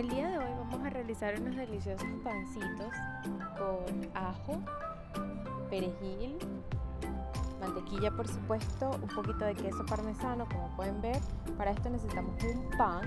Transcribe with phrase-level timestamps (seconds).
[0.00, 2.88] El día de hoy vamos a realizar unos deliciosos pancitos
[3.58, 4.58] con ajo,
[5.68, 6.38] perejil,
[7.60, 11.18] mantequilla por supuesto, un poquito de queso parmesano como pueden ver.
[11.58, 13.02] Para esto necesitamos un pan,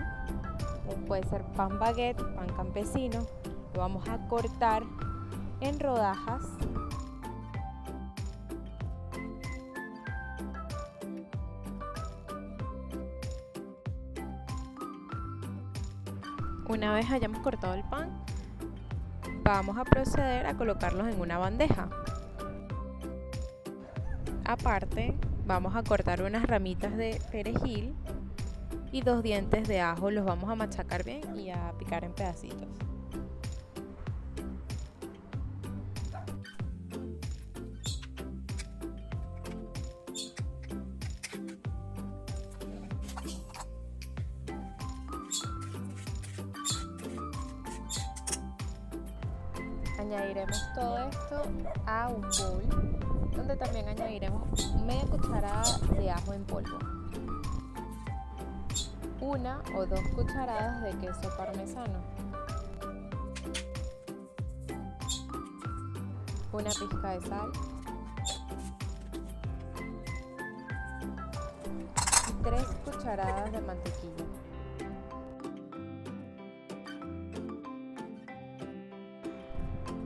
[1.07, 3.25] puede ser pan baguette, pan campesino.
[3.73, 4.83] Lo vamos a cortar
[5.61, 6.43] en rodajas
[16.67, 18.09] Una vez hayamos cortado el pan,
[19.43, 21.89] vamos a proceder a colocarlos en una bandeja.
[24.45, 27.95] Aparte, vamos a cortar unas ramitas de perejil
[28.91, 30.09] y dos dientes de ajo.
[30.11, 32.67] Los vamos a machacar bien y a picar en pedacitos.
[50.03, 51.41] Añadiremos todo esto
[51.85, 55.63] a un bowl donde también añadiremos media cucharada
[55.97, 56.77] de ajo en polvo,
[59.21, 61.99] una o dos cucharadas de queso parmesano,
[66.51, 67.51] una pizca de sal.
[72.27, 74.25] Y tres cucharadas de mantequilla.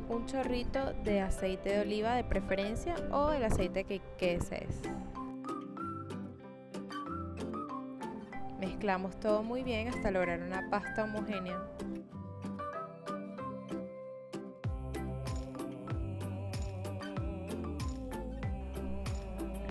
[0.09, 4.81] Un chorrito de aceite de oliva de preferencia o el aceite que, desees.
[8.59, 11.61] Mezclamos todo muy bien hasta lograr una pasta homogénea.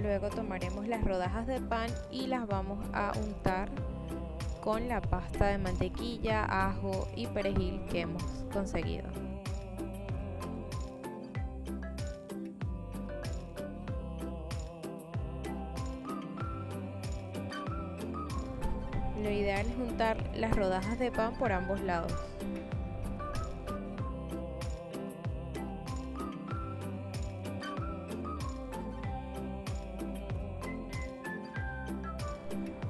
[0.00, 3.68] Luego tomaremos las rodajas de pan y las vamos a untar
[4.60, 9.25] con la pasta de mantequilla, ajo y perejil que hemos conseguido.
[19.26, 22.14] Lo ideal es juntar las rodajas de pan por ambos lados.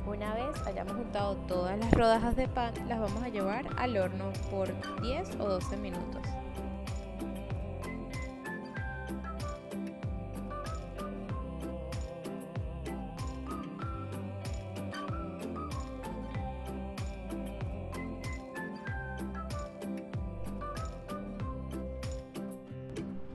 [0.07, 4.31] Una vez hayamos juntado todas las rodajas de pan, las vamos a llevar al horno
[4.51, 4.69] por
[5.01, 6.21] 10 o 12 minutos.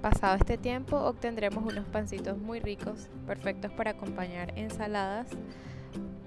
[0.02, 5.28] Pasado este tiempo obtendremos unos pancitos muy ricos, perfectos para acompañar ensaladas,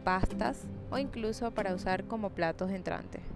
[0.05, 0.63] pastas
[0.93, 3.34] o incluso para usar como platos entrantes.